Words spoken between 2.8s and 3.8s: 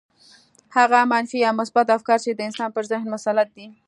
ذهن مسلط دي.